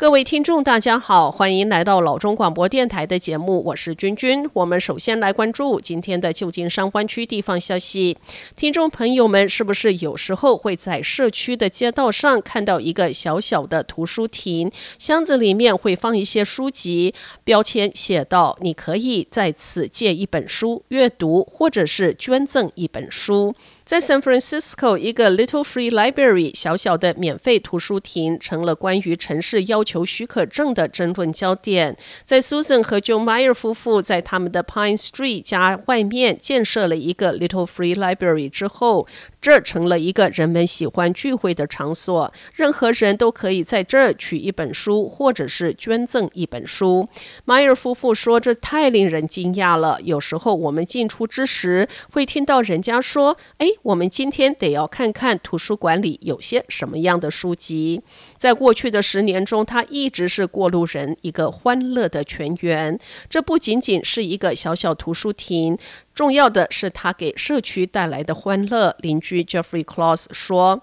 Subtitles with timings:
[0.00, 4.48] 各位听众，大家好，欢迎来到老中广播电台的节目，我是君君。
[4.52, 8.16] 我们首先来关注今天的旧金山湾区地方消息。
[8.54, 23.52] 听众朋友们，是不是有时候会在社区的街道上看到一个小小的图书亭，箱子里面会放一些书籍，标签写道：“你可以在此借一本书阅读，或者是捐赠一本书。”
[23.88, 31.96] 在 San Francisco，一个 Little Free Library 小小的免费图书亭成了关于城市要求许可证的争论焦点。
[32.22, 39.08] 在 Susan 和 Joe Meyer 夫妇在他们的 Pine Street 家外面建设了一个 Little Free Library 之后，
[39.40, 42.32] 这成了一个人们喜欢聚会的场所。
[42.54, 47.08] 任何人都可以在这儿取一本书，或者是捐赠一本书。
[47.44, 49.98] 迈尔夫妇说：“这太令人惊讶了。
[50.02, 58.02] 有时候我们进出之时，会听到人家说：‘哎。’”我们今天得要看看图书馆里有些什么样的书籍。
[58.36, 62.98] 在过去的十年中，他一直是过路人一个欢乐的泉源。
[63.30, 65.78] 这不仅仅是一个小小图书亭，
[66.18, 68.96] 重要的是他给社区带来的欢乐。
[68.98, 70.82] 邻居 Jeffrey Claus 说。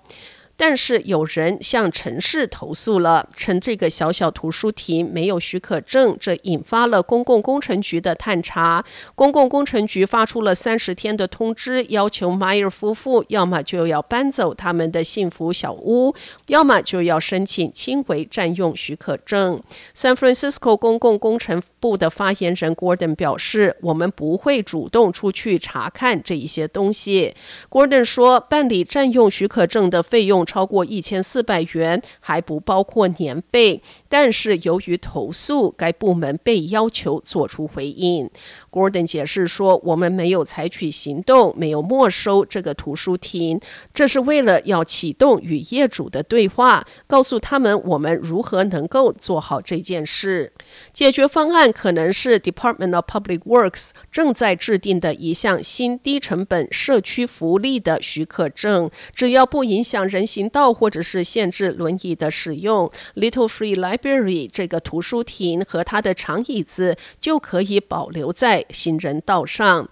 [0.58, 8.86] 但是有人向城市投诉了，称这个小小图书亭没有许可证，这引发了公共工程局的探查。
[9.16, 16.16] 公共工程局发出了三十天的通知，要求迈尔夫妇要么就要搬走他们的幸福小屋，
[16.48, 19.62] 要么就要申请轻微占用许可证。
[19.94, 27.36] San Francisco 公共工程部的发言人 Gordon 表示：“我们不会主动出去查看这一些东西。”
[27.70, 33.82] Gordon 说：“办理占用许可证的费用。”超过一千四百元，还不包括年费。
[34.08, 38.30] 但是由于投诉，该部门被要求做出回应。
[38.72, 43.60] Gordon 解释说：“我们没有采取行动，没有没收这个图书亭，
[43.94, 50.52] 这是为了要启动与业主的对话，告诉他们我们如何能够做好这件事。
[50.92, 69.88] 解决方案可能是 Department of Public Works 正在制定的一项新低成本社区福利的许可证，只要不影响人行道或者是限制轮椅的使用，Little Free Library 这个图书亭和它的长椅子就可以保留在行人道上。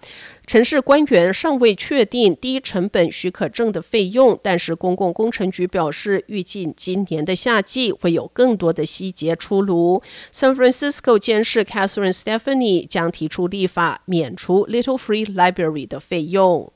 [0.45, 10.03] 城市官员尚未确定低成本许可证的费用，但是公共工程局表示，预计今年的夏季会有更多的细节出炉。
[10.33, 16.72] San Francisco 监事 Catherine Stephanie 将提出立法免除 Little Free Library 的费用。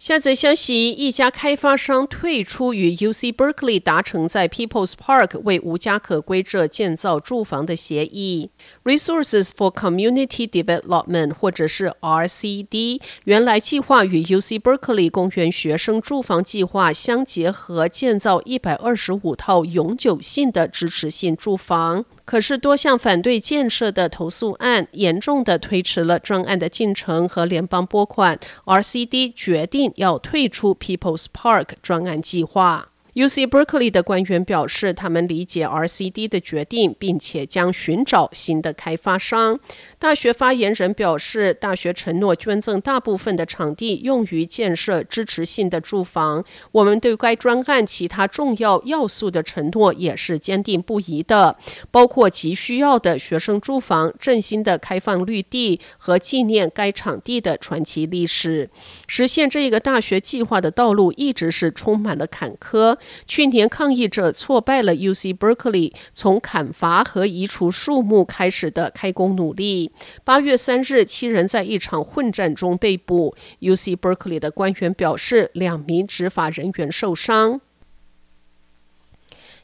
[0.00, 8.48] 下则消息：一家开发商退出与 UC Berkeley 达成在 People's Park 为无家可归者建造住房的协议。
[8.82, 22.06] Resources for Community Development 或者是 RCD，原来计划与 UC Berkeley 公园学生住房计划相结合，建造一百二十五套永久性的支持性住房。
[22.30, 28.38] 可是多项反对建设的投诉案，严重地推迟了专案的进程和联邦拨款。
[28.66, 32.90] RCD 决定要退出 People's Park 专案计划。
[33.14, 39.58] UC Berkeley 的官员表示，他们理解 RCD 的决定，并且将寻找新的开发商。
[39.98, 46.44] 大学发言人表示，大学承诺捐赠大部分的场地用于建设支持性的住房。
[46.70, 51.56] 我们对该专案其他重要要素的承诺也是坚定不移的，
[51.90, 58.70] 包括急需要的学生住房、振兴的开放绿地和纪念该场地的传奇历史。
[59.08, 62.96] 实现这个大学计划的道路一直是充满了坎坷。
[63.26, 69.92] 去年，抗议者挫败了 UC Berkeley 从砍伐和移除树木开始的开工努力。
[70.24, 73.34] 八月三日，七人在一场混战中被捕。
[73.60, 77.60] UC Berkeley 的官员表示，两名执法人员受伤。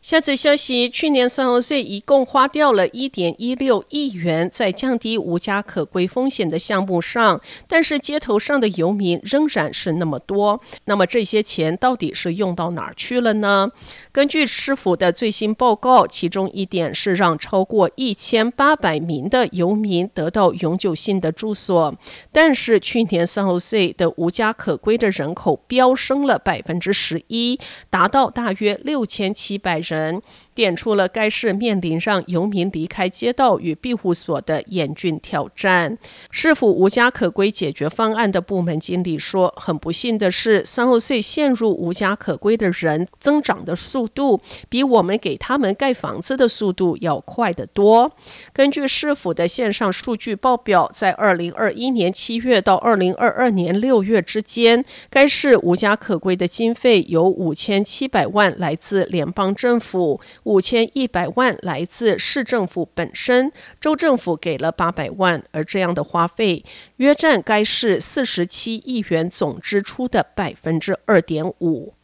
[0.03, 10.61] 下则消息：去年，San Jose 一共花掉了一点一六亿元在降低无家可归风险的项目上，但是街头上的游民仍然是那么多。
[10.85, 13.73] 那么这些钱到底是用到哪儿去了呢？
[14.13, 21.93] 根据市府的最新报告，其中一点是让超过一千八百名的游民得到永久性的住所，
[22.31, 27.59] 但是去年 San Jose 的无家可归的人口飙升了百分之十一，
[27.91, 30.23] 达到大约六千七百人，
[30.57, 35.99] 点出了该市面临让游民离开街道与庇护所的严峻挑战。
[36.31, 48.11] 市府无家可归解决方案的部门经理说：“很不幸的是，三后岁陷入无家可归的人增长的速度，比我们给他们盖房子的速度要快得多。”
[48.55, 60.19] 根据市府的线上数据报表，在二零二一年七月到二零二二年六月之间，该市无家可归的经费有五千七百万来自联邦政府。
[60.47, 63.51] 五千一百万来自市政府本身，
[63.81, 66.65] 州政府给了八百万，而这样的花费
[66.99, 71.96] 约占该市四十七亿元总支出的百分之二点五。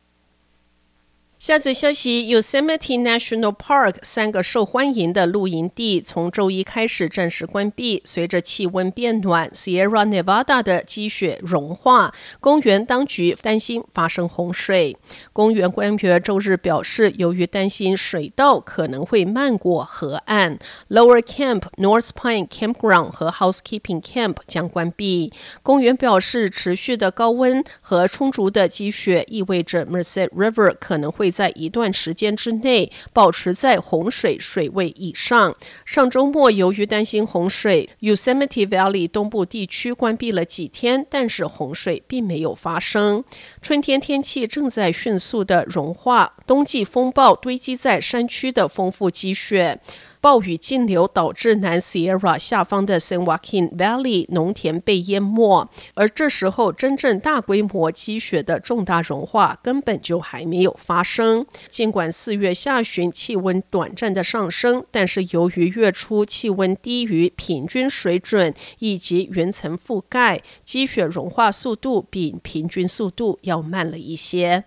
[1.43, 8.01] 下则消息：Yosemite National Park 三个受欢迎的露营地从周一开始暂时关闭。
[8.05, 14.97] 随着气温变暖，Sierra Nevada 的积雪融化，公园当局担心发生洪水。
[15.33, 20.57] 公园官员周日表示，由于担心水道可能会漫过河岸
[20.91, 25.33] ，Lower Camp、North Pine Campground 和 Housekeeping Camp 将关闭。
[25.65, 35.57] 公园表示，持续的高温和充足的积雪意味着 Merced River 可能会在一段时间之内保持在洪水水位以上。
[35.87, 43.25] 上周末，由于担心洪水，Yosemite Valley 东部地区关闭了几天，但是洪水并没有发生。
[43.63, 49.81] 春天天气正在迅速的融化，冬季风暴堆积在山区的丰富积雪。
[50.21, 61.45] 暴雨径流导致南 Sierra 下方的 San Joaquin Valley 农田被淹没，而这时候真正大规模积雪的重大融化根本就还没有发生。
[61.69, 74.67] 尽管四月下旬气温短暂的上升，但是由于月初气温低于平均水准以及云层覆盖，积雪融化速度比平均速度要慢了一些。